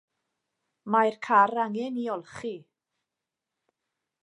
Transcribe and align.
Mae'r 0.95 1.17
car 1.27 1.53
angen 1.65 2.01
'i 2.05 2.07
olchi. 2.15 2.55